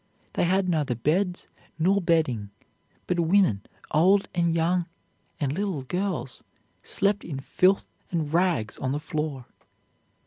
[0.33, 1.47] They had neither beds
[1.77, 2.49] nor bedding,
[3.05, 3.61] but women,
[3.91, 4.87] old and young,
[5.39, 6.41] and little girls,
[6.81, 9.45] slept in filth and rags on the floor.